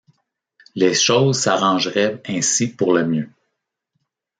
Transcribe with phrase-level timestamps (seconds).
[0.73, 3.29] Les choses s’arrangeraient ainsi pour le mieux.